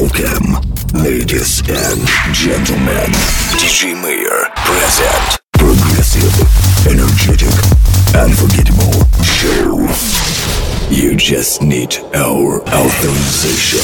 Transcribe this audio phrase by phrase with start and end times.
[0.00, 0.54] Welcome,
[0.94, 3.10] ladies and gentlemen.
[3.58, 5.40] DJ Mayor present.
[5.54, 6.38] Progressive,
[6.86, 7.50] energetic,
[8.14, 9.88] unforgettable show.
[10.88, 13.82] You just need our authorization.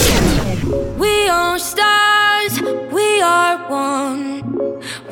[1.00, 2.60] We are stars,
[2.92, 4.44] we are one.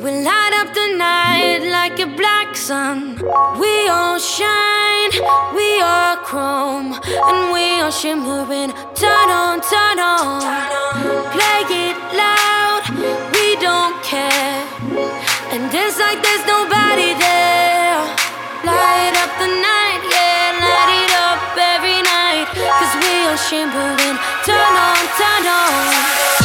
[0.01, 3.15] We light up the night like a black sun.
[3.59, 5.11] We all shine,
[5.53, 8.71] we are chrome, and we are shimmering.
[9.23, 10.41] Turn on, turn on,
[11.31, 12.83] play it loud.
[13.31, 14.67] We don't care,
[15.47, 18.03] and it's like there's nobody there.
[18.67, 22.51] Light up the night, yeah, light it up every night.
[22.51, 24.17] Cause we are shimmering.
[24.43, 26.42] Turn on, turn on.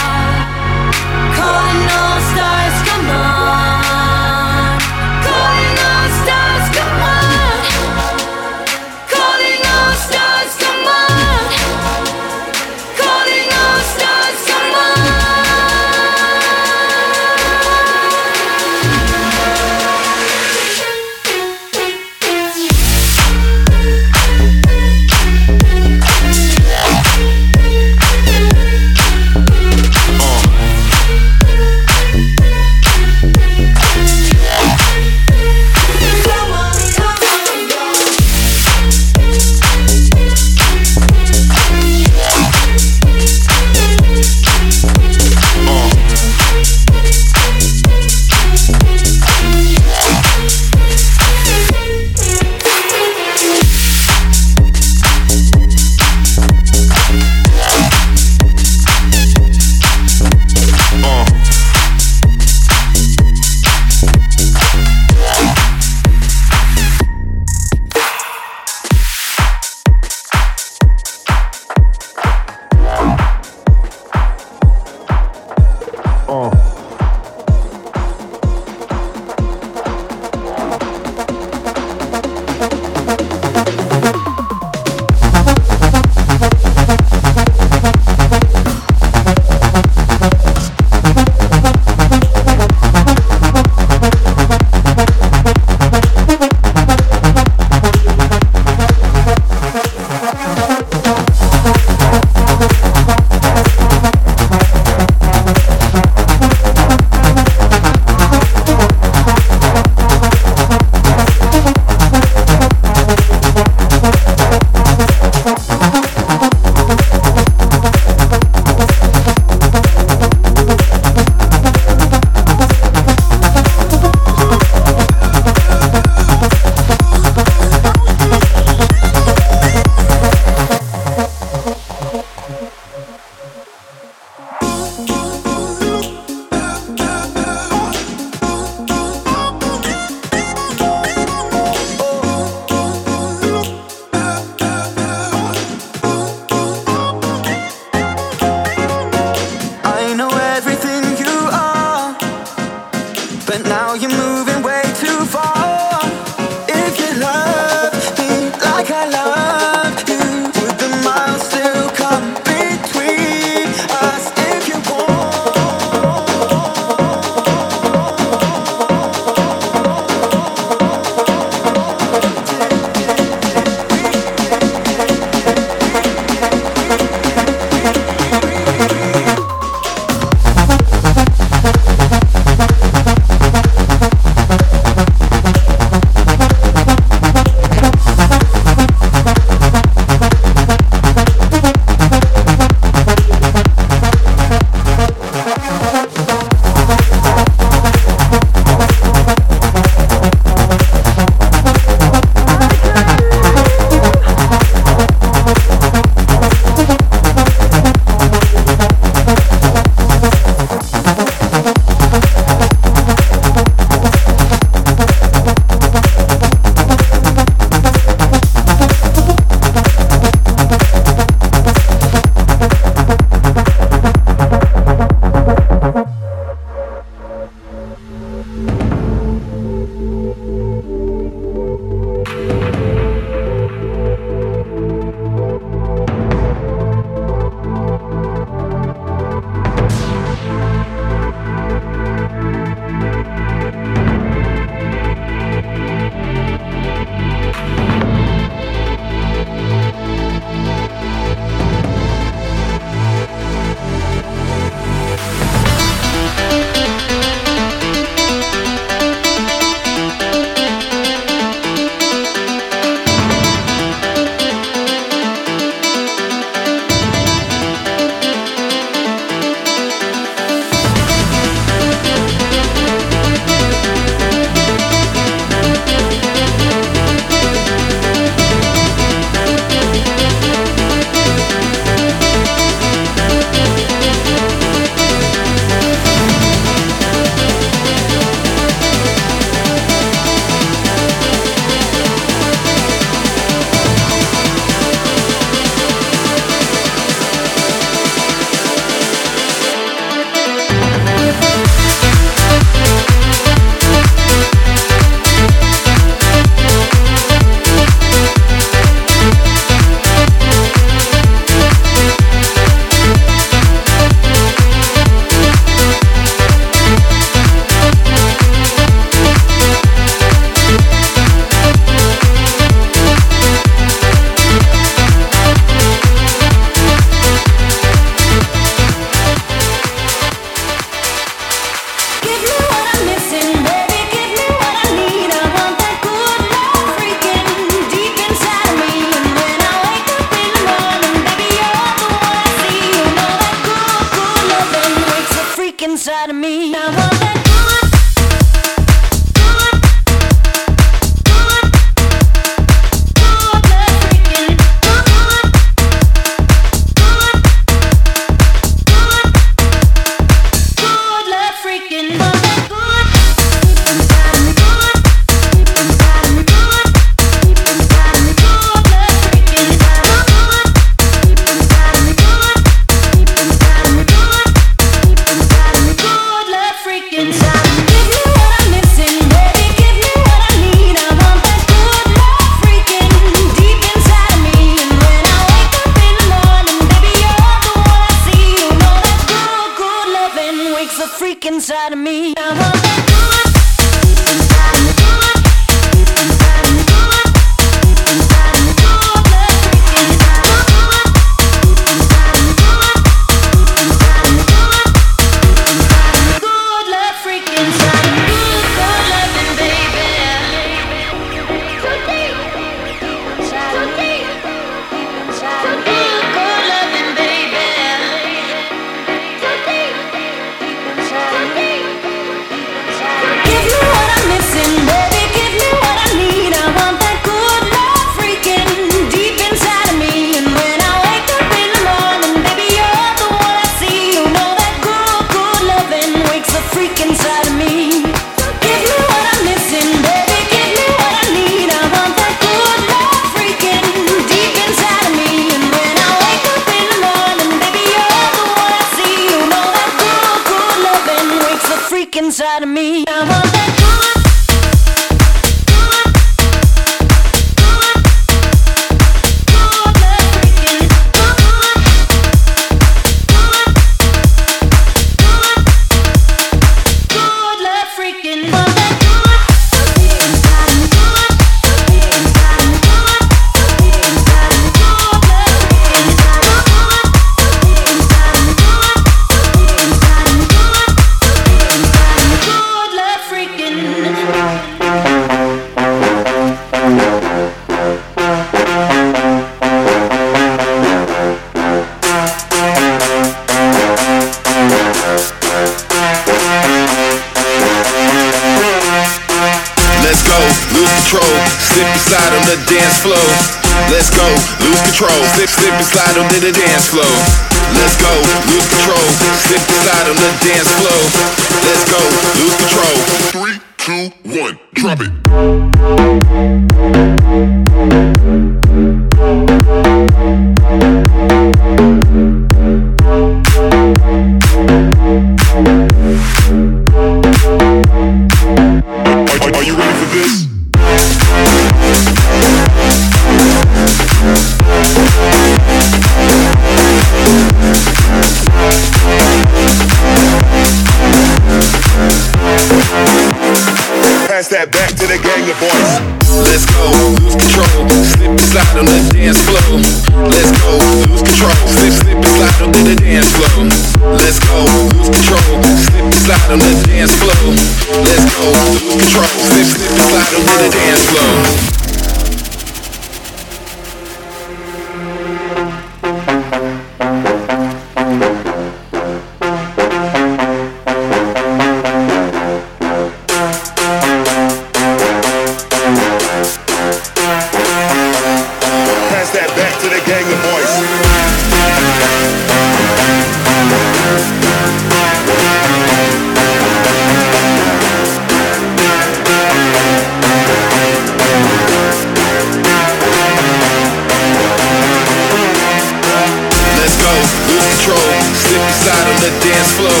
[599.20, 600.00] on the dance floor.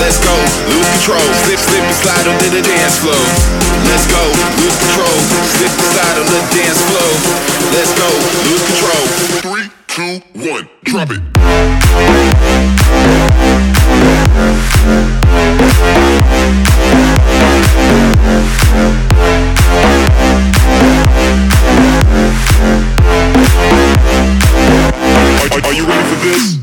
[0.00, 0.32] Let's go,
[0.72, 1.28] lose control.
[1.44, 3.24] Slip, slip and slide under the dance floor.
[3.84, 4.22] Let's go,
[4.64, 5.16] lose control.
[5.56, 7.10] Slip and slide on the dance floor.
[7.76, 8.08] Let's go,
[8.48, 9.04] lose control.
[9.44, 11.20] Three, two, one, drop it.
[25.52, 26.55] Are, are you ready for this?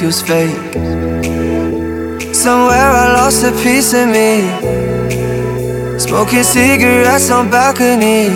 [0.00, 0.56] Feels fake.
[2.34, 4.48] Somewhere I lost a piece of me.
[5.98, 8.32] Smoking cigarettes on balconies.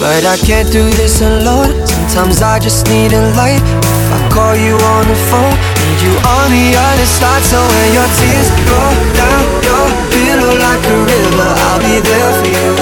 [0.00, 1.72] But I can't do this alone.
[1.86, 3.60] Sometimes I just need a light.
[3.60, 7.42] If I call you on the phone, need you on the other side.
[7.42, 12.48] So when your tears roll down your pillow like a river, I'll be there for
[12.56, 12.72] you.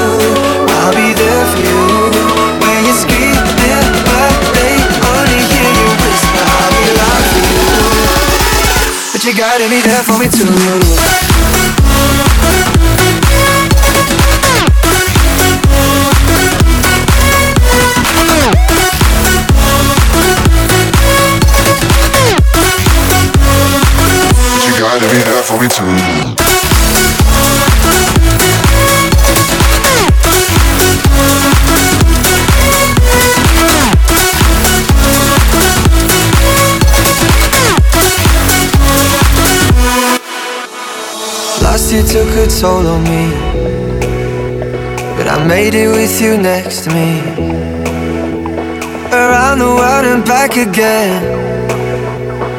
[0.79, 2.08] I'll be there for you.
[9.29, 9.37] You.
[9.37, 10.45] Gotta be there for me too.
[24.79, 26.68] gotta be there for me too.
[41.77, 43.29] You took a toll on me.
[45.17, 47.21] But I made it with you next to me.
[49.13, 51.23] Around the world and back again.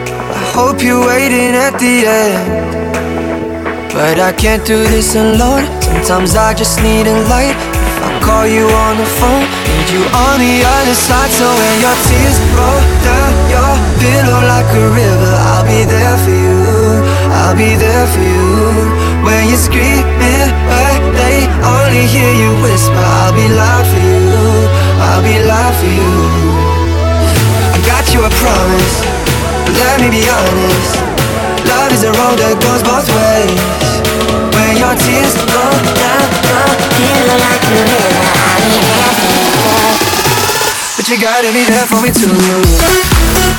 [0.09, 3.91] I hope you're waiting at the end.
[3.91, 5.65] But I can't do this alone.
[5.81, 7.57] Sometimes I just need a light.
[7.89, 11.31] If I call you on the phone, need you on the other side.
[11.31, 16.31] So when your tears roll down your pillow like a river, I'll be there for
[16.45, 16.98] you.
[17.49, 18.69] I'll be there for you.
[19.25, 20.05] When you're screaming,
[20.69, 24.21] but they only hear you whisper I'll be loud for you,
[25.01, 26.13] I'll be loud for you.
[27.73, 29.01] I got you a promise,
[29.65, 30.93] but let me be honest.
[31.65, 33.57] Love is a road that goes both ways.
[34.53, 35.65] When your tears go
[35.97, 36.61] down, go
[37.01, 39.57] feel like a river I'll there for you
[41.01, 43.58] But you gotta be there for me too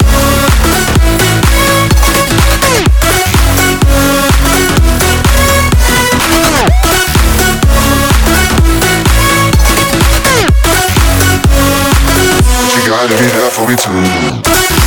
[13.11, 14.80] gotta be there for me too.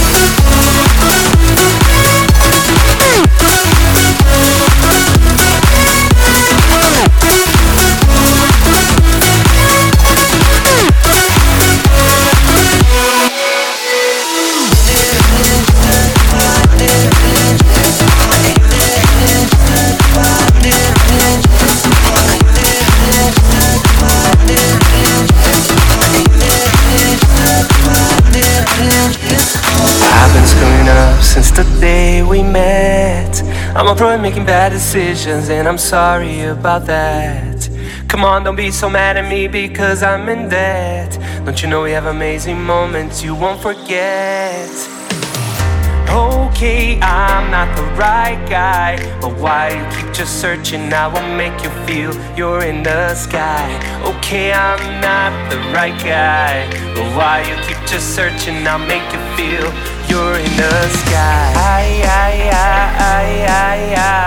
[34.03, 37.69] Making bad decisions, and I'm sorry about that.
[38.09, 41.17] Come on, don't be so mad at me because I'm in debt.
[41.45, 44.69] Don't you know we have amazing moments you won't forget?
[46.09, 50.93] Okay, I'm not the right guy, but why you keep just searching?
[50.93, 53.65] I will make you feel you're in the sky.
[54.03, 58.67] Okay, I'm not the right guy, but why you keep just searching?
[58.67, 59.65] I'll make you feel
[60.07, 61.53] you're in the sky.
[61.55, 62.32] I, I,
[63.03, 64.23] I, I, I.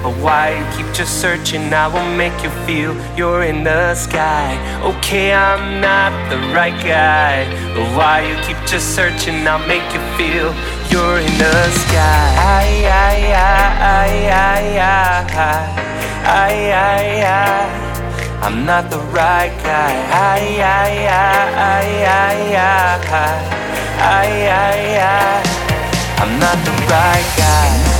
[0.03, 1.73] But why you keep just searching?
[1.75, 4.57] I will make you feel you're in the sky.
[4.83, 9.47] Okay, I'm not the right guy, but why you keep just searching?
[9.47, 10.55] I'll make you feel
[10.91, 12.27] you're in the sky.
[12.39, 13.61] I, I, I,
[13.91, 14.77] I, I,
[16.25, 17.81] I, I, I.
[18.43, 19.93] I'm not the right guy.
[20.11, 23.01] I, I, I, I, I,
[24.01, 25.61] I, I, I.
[26.23, 28.00] I'm not the right guy.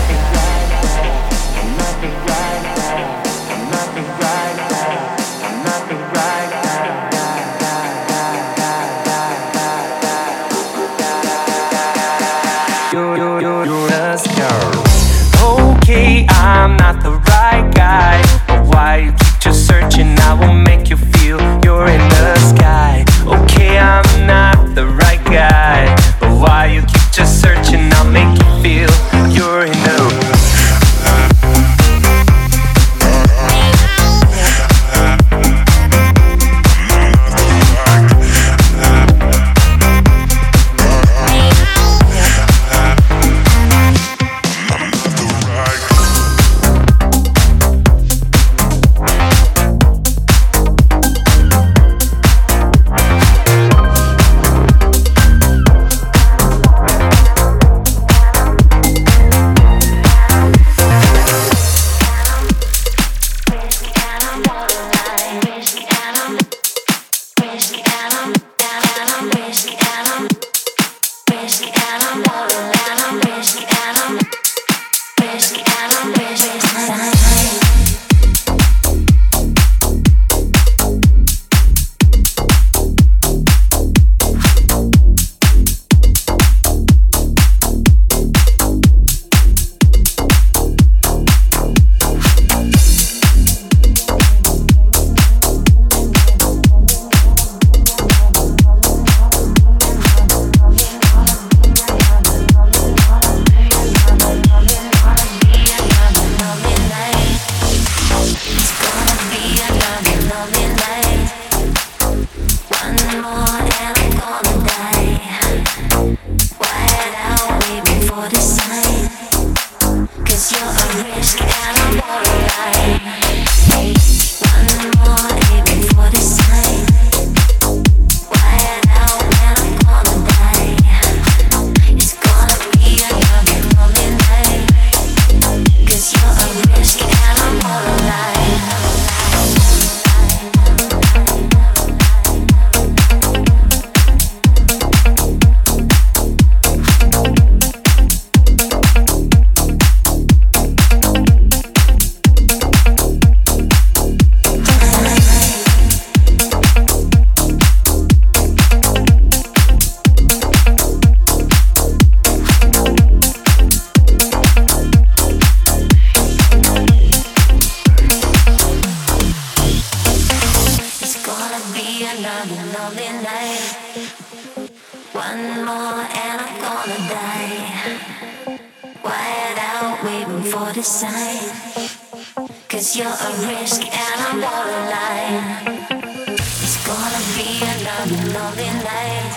[188.11, 189.31] A lonely night.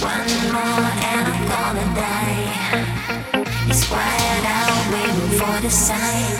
[0.00, 2.46] One more and I'm gonna die.
[3.68, 6.32] It's quiet out waiting for the sign.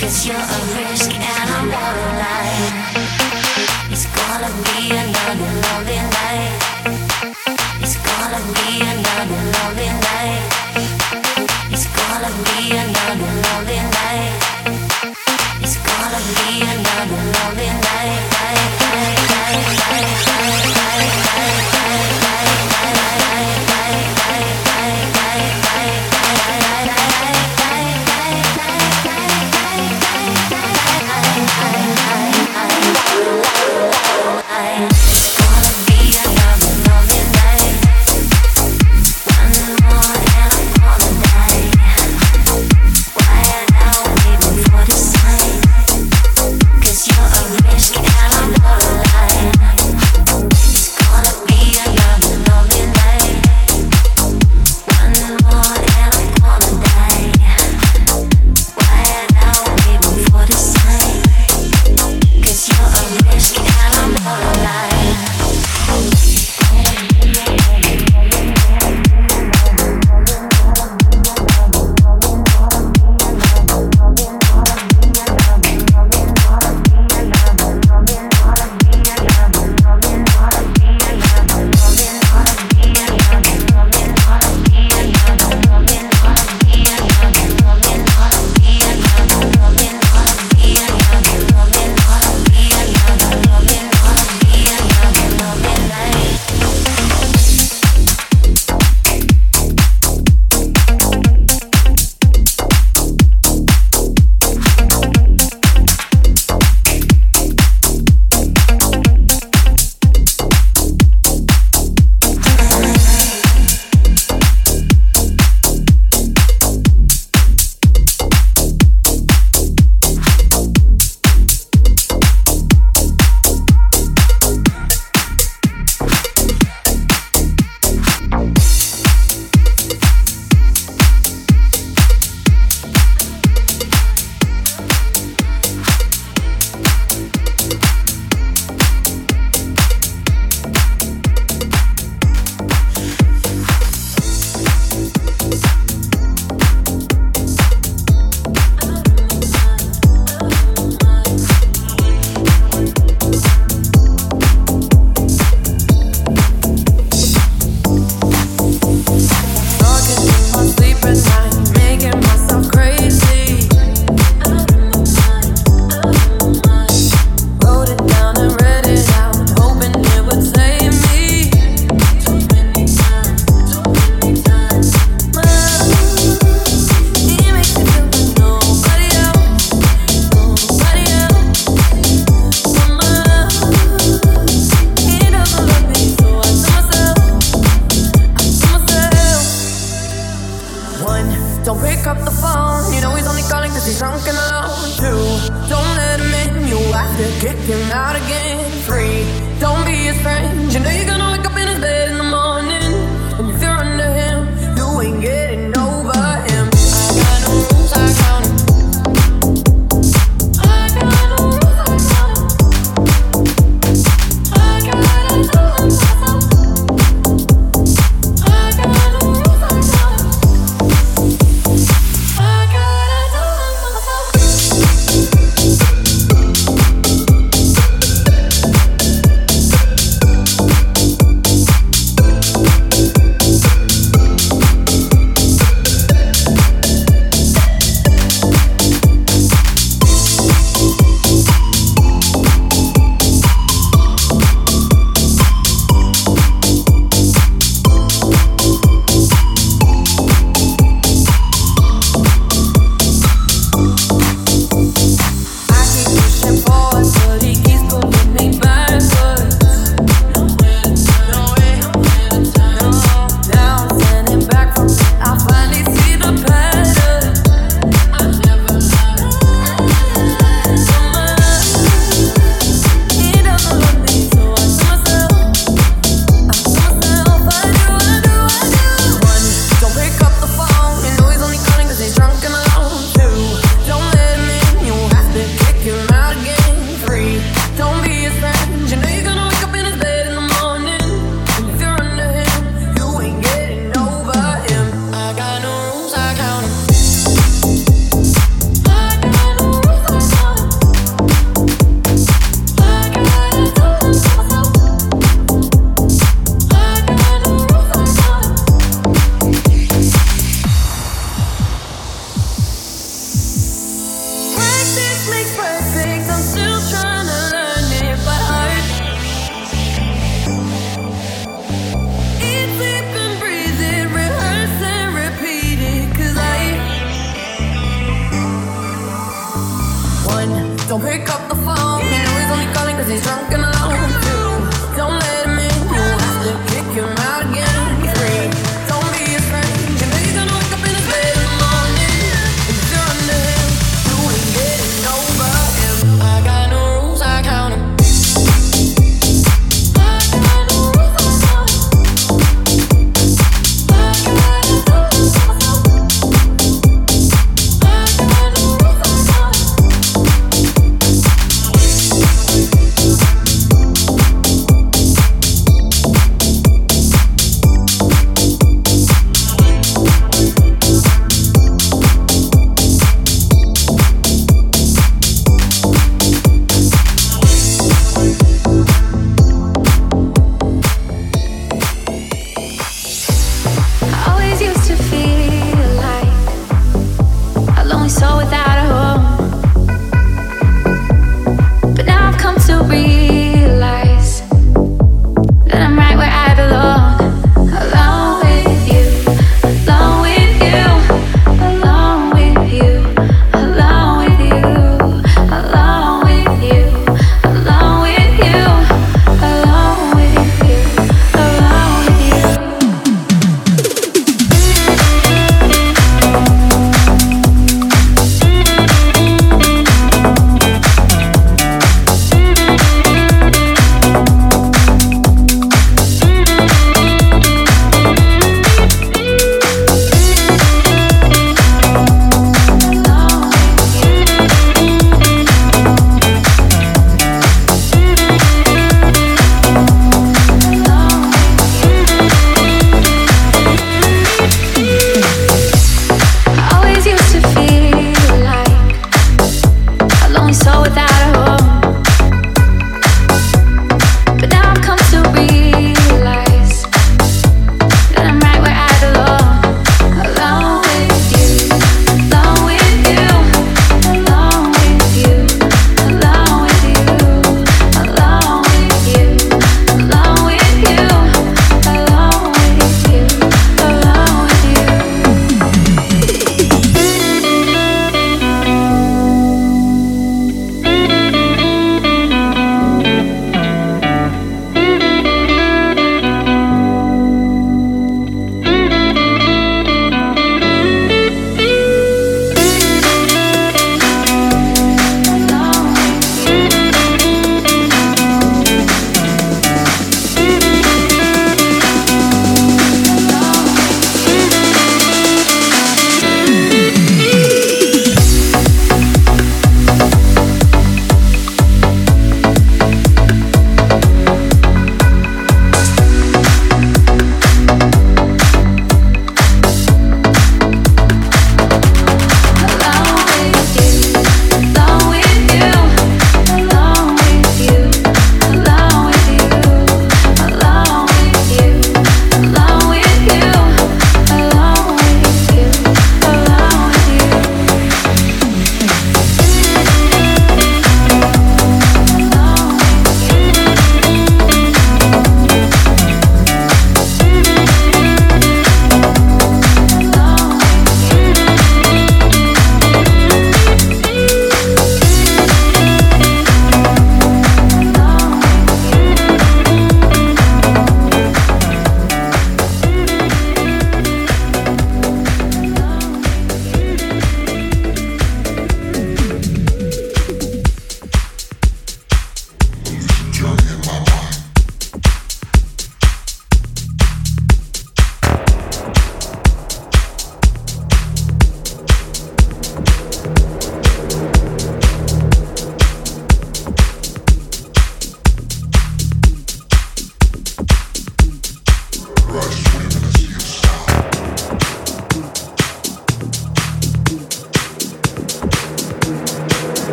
[0.00, 1.57] Cause you're a risk and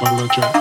[0.00, 0.59] bottle of Jack.